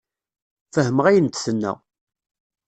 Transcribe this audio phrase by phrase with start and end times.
[0.73, 1.73] Fehmeɣ ayen d-tenna.